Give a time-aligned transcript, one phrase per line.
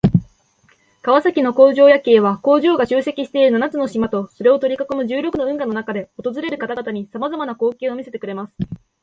[1.03, 8.53] 川崎の工場夜景は、工場が集積している七つの島とそれを取り囲む十六の運河の中で訪れる方々に様々な光景を見せてくれます。